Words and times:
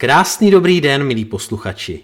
Krásný 0.00 0.50
dobrý 0.50 0.80
den, 0.80 1.04
milí 1.04 1.24
posluchači. 1.24 2.02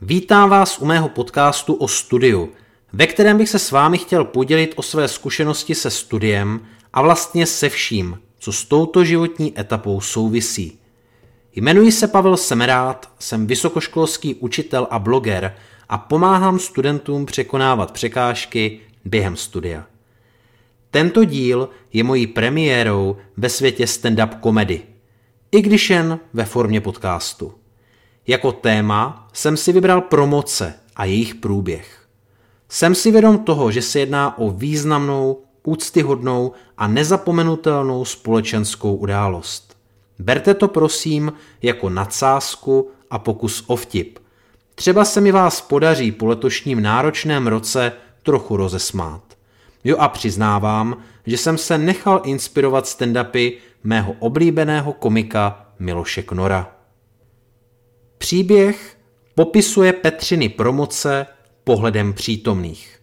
Vítám 0.00 0.50
vás 0.50 0.78
u 0.78 0.84
mého 0.84 1.08
podcastu 1.08 1.74
o 1.74 1.88
studiu, 1.88 2.52
ve 2.92 3.06
kterém 3.06 3.38
bych 3.38 3.48
se 3.48 3.58
s 3.58 3.70
vámi 3.70 3.98
chtěl 3.98 4.24
podělit 4.24 4.72
o 4.76 4.82
své 4.82 5.08
zkušenosti 5.08 5.74
se 5.74 5.90
studiem 5.90 6.60
a 6.92 7.02
vlastně 7.02 7.46
se 7.46 7.68
vším, 7.68 8.18
co 8.38 8.52
s 8.52 8.64
touto 8.64 9.04
životní 9.04 9.60
etapou 9.60 10.00
souvisí. 10.00 10.78
Jmenuji 11.54 11.92
se 11.92 12.08
Pavel 12.08 12.36
Semerát, 12.36 13.12
jsem 13.18 13.46
vysokoškolský 13.46 14.34
učitel 14.34 14.86
a 14.90 14.98
bloger 14.98 15.54
a 15.88 15.98
pomáhám 15.98 16.58
studentům 16.58 17.26
překonávat 17.26 17.92
překážky 17.92 18.80
během 19.04 19.36
studia. 19.36 19.86
Tento 20.90 21.24
díl 21.24 21.68
je 21.92 22.04
mojí 22.04 22.26
premiérou 22.26 23.16
ve 23.36 23.48
světě 23.48 23.84
stand-up 23.84 24.40
komedy, 24.40 24.82
i 25.54 25.62
když 25.62 25.90
jen 25.90 26.18
ve 26.32 26.44
formě 26.44 26.80
podcastu. 26.80 27.54
Jako 28.26 28.52
téma 28.52 29.28
jsem 29.32 29.56
si 29.56 29.72
vybral 29.72 30.00
promoce 30.00 30.74
a 30.96 31.04
jejich 31.04 31.34
průběh. 31.34 32.06
Jsem 32.68 32.94
si 32.94 33.10
vědom 33.10 33.38
toho, 33.38 33.70
že 33.70 33.82
se 33.82 33.98
jedná 33.98 34.38
o 34.38 34.50
významnou, 34.50 35.42
úctyhodnou 35.62 36.52
a 36.78 36.88
nezapomenutelnou 36.88 38.04
společenskou 38.04 38.94
událost. 38.96 39.76
Berte 40.18 40.54
to 40.54 40.68
prosím 40.68 41.32
jako 41.62 41.90
nadsázku 41.90 42.90
a 43.10 43.18
pokus 43.18 43.64
o 43.66 43.76
vtip. 43.76 44.18
Třeba 44.74 45.04
se 45.04 45.20
mi 45.20 45.32
vás 45.32 45.60
podaří 45.60 46.12
po 46.12 46.26
letošním 46.26 46.82
náročném 46.82 47.46
roce 47.46 47.92
trochu 48.22 48.56
rozesmát. 48.56 49.22
Jo 49.84 49.96
a 49.98 50.08
přiznávám, 50.08 50.96
že 51.26 51.38
jsem 51.38 51.58
se 51.58 51.78
nechal 51.78 52.22
inspirovat 52.24 52.84
stand-upy 52.84 53.52
mého 53.84 54.12
oblíbeného 54.18 54.92
komika 54.92 55.72
Miloše 55.78 56.22
Knora. 56.22 56.76
Příběh 58.18 58.98
popisuje 59.34 59.92
Petřiny 59.92 60.48
promoce 60.48 61.26
pohledem 61.64 62.12
přítomných. 62.12 63.00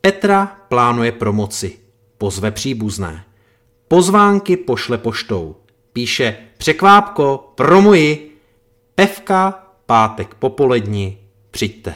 Petra 0.00 0.46
plánuje 0.68 1.12
promoci, 1.12 1.78
pozve 2.18 2.50
příbuzné. 2.50 3.24
Pozvánky 3.88 4.56
pošle 4.56 4.98
poštou. 4.98 5.56
Píše 5.92 6.36
překvápko, 6.58 7.52
promuji, 7.54 8.36
pevka, 8.94 9.66
pátek 9.86 10.34
popoledni, 10.34 11.18
přijďte. 11.50 11.94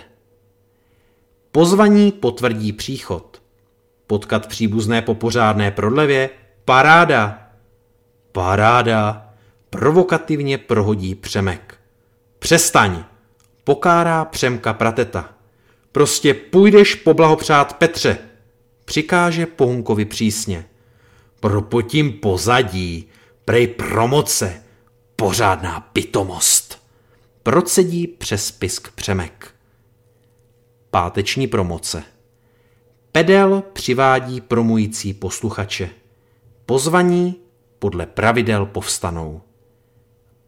Pozvaní 1.52 2.12
potvrdí 2.12 2.72
příchod. 2.72 3.42
Potkat 4.06 4.46
příbuzné 4.46 5.02
po 5.02 5.14
pořádné 5.14 5.70
prodlevě, 5.70 6.30
paráda. 6.64 7.41
Paráda, 8.32 9.34
provokativně 9.70 10.58
prohodí 10.58 11.14
Přemek. 11.14 11.78
Přestaň, 12.38 13.04
pokárá 13.64 14.24
Přemka 14.24 14.72
Prateta. 14.72 15.34
Prostě 15.92 16.34
půjdeš 16.34 16.94
poblahopřát 16.94 17.76
Petře, 17.78 18.18
přikáže 18.84 19.46
Pohunkovi 19.46 20.04
přísně. 20.04 20.64
Propotím 21.40 22.12
pozadí, 22.12 23.08
prej 23.44 23.66
promoce, 23.66 24.62
pořádná 25.16 25.80
pitomost. 25.80 26.82
Procedí 27.42 28.06
přes 28.06 28.50
pisk 28.50 28.92
Přemek. 28.92 29.54
Páteční 30.90 31.46
promoce. 31.46 32.02
Pedel 33.12 33.62
přivádí 33.72 34.40
promující 34.40 35.14
posluchače. 35.14 35.90
Pozvaní 36.66 37.36
podle 37.82 38.06
pravidel 38.06 38.66
povstanou. 38.66 39.40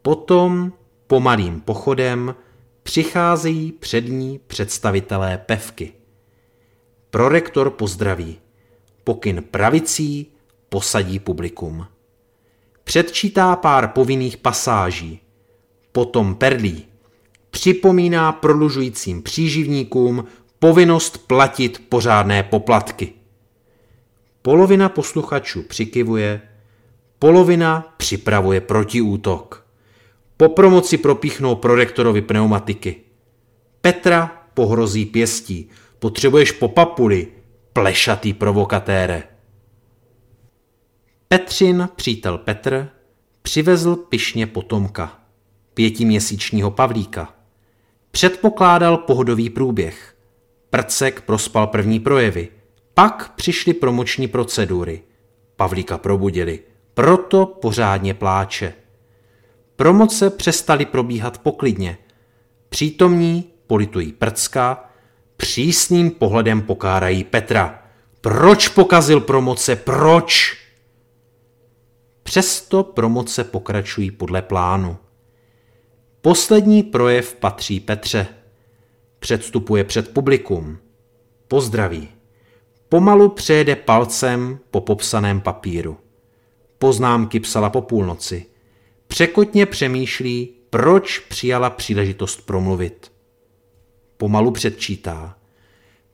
Potom 0.02 0.72
pomalým 1.06 1.60
pochodem 1.60 2.34
přicházejí 2.82 3.72
přední 3.72 4.40
představitelé 4.46 5.38
pevky. 5.38 5.92
Prorektor 7.10 7.70
pozdraví. 7.70 8.38
Pokyn 9.04 9.42
pravicí 9.50 10.32
posadí 10.68 11.18
publikum. 11.18 11.86
Předčítá 12.84 13.56
pár 13.56 13.88
povinných 13.88 14.36
pasáží. 14.36 15.20
Potom 15.92 16.34
perlí. 16.34 16.84
Připomíná 17.50 18.32
prodlužujícím 18.32 19.22
příživníkům 19.22 20.24
povinnost 20.58 21.26
platit 21.26 21.82
pořádné 21.88 22.42
poplatky. 22.42 23.12
Polovina 24.42 24.88
posluchačů 24.88 25.62
přikivuje, 25.62 26.42
polovina 27.18 27.94
připravuje 27.96 28.60
protiútok. 28.60 29.66
Po 30.36 30.48
promoci 30.48 30.98
propíchnou 30.98 31.54
prorektorovi 31.54 32.22
pneumatiky. 32.22 33.00
Petra 33.80 34.46
pohrozí 34.54 35.06
pěstí. 35.06 35.68
Potřebuješ 35.98 36.52
po 36.52 36.68
papuli, 36.68 37.28
plešatý 37.72 38.32
provokatére. 38.32 39.22
Petřin 41.28 41.88
přítel 41.96 42.38
Petr 42.38 42.88
přivezl 43.42 43.96
pišně 43.96 44.46
potomka, 44.46 45.20
pětiměsíčního 45.74 46.70
Pavlíka. 46.70 47.34
Předpokládal 48.10 48.96
pohodový 48.96 49.50
průběh. 49.50 50.16
Prcek 50.70 51.20
prospal 51.20 51.66
první 51.66 52.00
projevy. 52.00 52.48
Pak 52.94 53.32
přišly 53.36 53.74
promoční 53.74 54.28
procedury. 54.28 55.02
Pavlíka 55.56 55.98
probudili, 55.98 56.60
proto 56.94 57.46
pořádně 57.46 58.14
pláče. 58.14 58.74
Promoce 59.76 60.30
přestaly 60.30 60.86
probíhat 60.86 61.38
poklidně. 61.38 61.98
Přítomní 62.68 63.50
politují 63.66 64.12
Prcka, 64.12 64.90
přísným 65.36 66.10
pohledem 66.10 66.62
pokárají 66.62 67.24
Petra. 67.24 67.82
Proč 68.20 68.68
pokazil 68.68 69.20
promoce? 69.20 69.76
Proč? 69.76 70.56
Přesto 72.22 72.82
promoce 72.82 73.44
pokračují 73.44 74.10
podle 74.10 74.42
plánu. 74.42 74.96
Poslední 76.20 76.82
projev 76.82 77.34
patří 77.34 77.80
Petře. 77.80 78.26
Předstupuje 79.18 79.84
před 79.84 80.14
publikum. 80.14 80.78
Pozdraví. 81.48 82.08
Pomalu 82.88 83.28
přejede 83.28 83.76
palcem 83.76 84.58
po 84.70 84.80
popsaném 84.80 85.40
papíru. 85.40 85.98
Poznámky 86.84 87.40
psala 87.40 87.70
po 87.70 87.80
půlnoci. 87.80 88.46
Překotně 89.06 89.66
přemýšlí, 89.66 90.50
proč 90.70 91.18
přijala 91.18 91.70
příležitost 91.70 92.46
promluvit. 92.46 93.12
Pomalu 94.16 94.50
předčítá. 94.50 95.36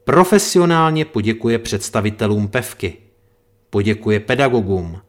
Profesionálně 0.05 1.05
poděkuje 1.05 1.59
představitelům 1.59 2.49
pevky. 2.49 2.97
Poděkuje 3.71 4.21
pedagogům. 4.21 5.01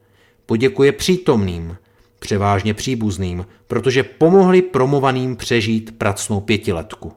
Poděkuje 0.45 0.91
přítomným, 0.91 1.77
převážně 2.19 2.73
příbuzným, 2.73 3.45
protože 3.67 4.03
pomohli 4.03 4.61
promovaným 4.61 5.35
přežít 5.35 5.97
pracnou 5.97 6.41
pětiletku. 6.41 7.13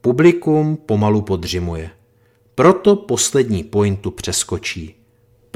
Publikum 0.00 0.76
pomalu 0.76 1.22
podřimuje. 1.22 1.90
Proto 2.54 2.96
poslední 2.96 3.64
pointu 3.64 4.10
přeskočí. 4.10 5.05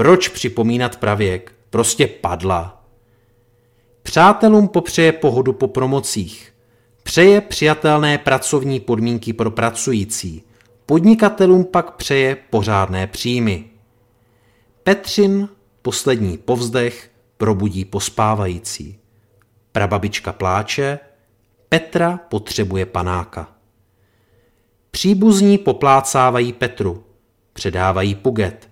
Proč 0.00 0.28
připomínat 0.28 0.96
pravěk? 0.96 1.52
Prostě 1.70 2.06
padla. 2.06 2.84
Přátelům 4.02 4.68
popřeje 4.68 5.12
pohodu 5.12 5.52
po 5.52 5.68
promocích. 5.68 6.54
Přeje 7.02 7.40
přijatelné 7.40 8.18
pracovní 8.18 8.80
podmínky 8.80 9.32
pro 9.32 9.50
pracující. 9.50 10.42
Podnikatelům 10.86 11.64
pak 11.64 11.96
přeje 11.96 12.36
pořádné 12.50 13.06
příjmy. 13.06 13.64
Petřin, 14.82 15.48
poslední 15.82 16.38
povzdech, 16.38 17.10
probudí 17.36 17.84
pospávající. 17.84 18.98
Prababička 19.72 20.32
pláče, 20.32 20.98
Petra 21.68 22.20
potřebuje 22.28 22.86
panáka. 22.86 23.52
Příbuzní 24.90 25.58
poplácávají 25.58 26.52
Petru, 26.52 27.04
předávají 27.52 28.14
puget. 28.14 28.69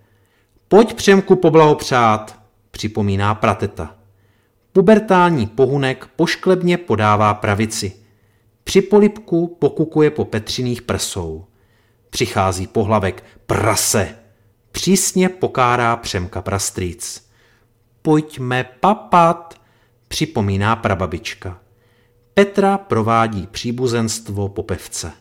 Pojď 0.71 0.95
Přemku 0.95 1.37
poblahopřát, 1.37 2.39
připomíná 2.71 3.35
Prateta. 3.35 3.95
Pubertální 4.73 5.47
pohunek 5.47 6.07
pošklebně 6.17 6.79
podává 6.79 7.35
pravici. 7.35 7.93
Při 8.65 8.83
polipku 8.83 9.57
pokukuje 9.59 10.11
po 10.11 10.25
Petřiných 10.25 10.83
prsou. 10.83 11.45
Přichází 12.11 12.67
pohlavek 12.67 13.25
prase. 13.47 14.17
Přísně 14.73 15.29
pokárá 15.29 15.97
Přemka 15.97 16.43
prastrýc. 16.43 17.29
Pojďme 18.03 18.65
papat, 18.81 19.61
připomíná 20.09 20.77
prababička. 20.77 21.61
Petra 22.35 22.79
provádí 22.79 23.47
příbuzenstvo 23.47 24.49
po 24.49 24.63
pevce. 24.63 25.13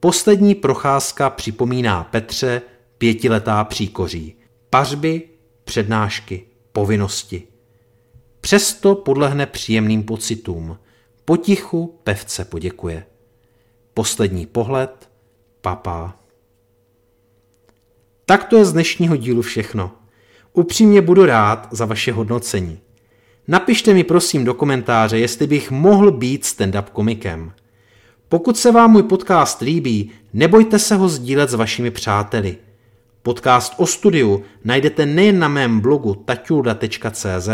Poslední 0.00 0.54
procházka 0.54 1.30
připomíná 1.30 2.04
Petře 2.04 2.62
pětiletá 2.98 3.64
příkoří. 3.64 4.45
Pařby, 4.70 5.22
přednášky, 5.64 6.46
povinnosti. 6.72 7.42
přesto 8.40 8.94
podlehne 8.94 9.46
příjemným 9.46 10.02
pocitům. 10.02 10.78
Potichu 11.24 12.00
pevce 12.04 12.44
poděkuje. 12.44 13.06
Poslední 13.94 14.46
pohled, 14.46 15.10
papá. 15.60 16.20
Tak 18.24 18.44
to 18.44 18.56
je 18.56 18.64
z 18.64 18.72
dnešního 18.72 19.16
dílu 19.16 19.42
všechno. 19.42 19.92
Upřímně 20.52 21.02
budu 21.02 21.26
rád 21.26 21.68
za 21.70 21.84
vaše 21.84 22.12
hodnocení. 22.12 22.80
Napište 23.48 23.94
mi 23.94 24.04
prosím 24.04 24.44
do 24.44 24.54
komentáře, 24.54 25.18
jestli 25.18 25.46
bych 25.46 25.70
mohl 25.70 26.10
být 26.10 26.44
stand-up 26.44 26.84
komikem. 26.92 27.52
Pokud 28.28 28.56
se 28.56 28.72
vám 28.72 28.90
můj 28.90 29.02
podcast 29.02 29.60
líbí, 29.60 30.10
nebojte 30.32 30.78
se 30.78 30.94
ho 30.94 31.08
sdílet 31.08 31.50
s 31.50 31.54
vašimi 31.54 31.90
přáteli. 31.90 32.56
Podcast 33.26 33.74
o 33.76 33.86
studiu 33.86 34.44
najdete 34.64 35.06
nejen 35.06 35.38
na 35.38 35.48
mém 35.48 35.80
blogu 35.80 36.14
taťulda.cz, 36.14 37.48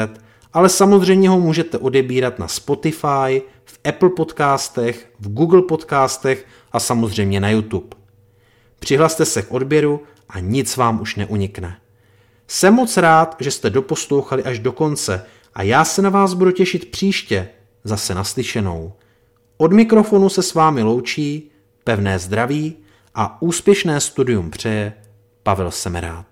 ale 0.53 0.69
samozřejmě 0.69 1.29
ho 1.29 1.41
můžete 1.41 1.79
odebírat 1.79 2.39
na 2.39 2.49
Spotify, 2.49 3.43
v 3.65 3.79
Apple 3.89 4.11
podcastech, 4.11 5.13
v 5.21 5.33
Google 5.33 5.63
podcastech 5.63 6.47
a 6.73 6.81
samozřejmě 6.81 7.41
na 7.41 7.51
YouTube. 7.51 7.97
Přihlaste 8.79 9.25
se 9.25 9.43
k 9.43 9.53
odběru 9.53 10.03
a 10.29 10.39
nic 10.39 10.77
vám 10.77 11.01
už 11.01 11.17
neunikne. 11.17 11.79
Jsem 12.49 12.75
moc 12.75 12.97
rád, 12.97 13.37
že 13.41 13.51
jste 13.51 13.71
doposlouchali 13.71 14.45
až 14.45 14.59
do 14.59 14.73
konce 14.73 15.27
a 15.55 15.63
já 15.63 15.85
se 15.85 16.03
na 16.03 16.11
vás 16.11 16.35
budu 16.35 16.51
těšit 16.51 16.91
příště, 16.91 17.49
zase 17.85 18.15
naslyšenou. 18.15 18.93
Od 19.57 19.73
mikrofonu 19.73 20.29
se 20.29 20.43
s 20.43 20.55
vámi 20.55 20.83
loučí, 20.83 21.51
pevné 21.85 22.19
zdraví 22.19 22.77
a 23.15 23.43
úspěšné 23.43 24.01
studium 24.01 24.51
přeje 24.51 24.93
Pavel 25.43 25.71
Semerát. 25.71 26.32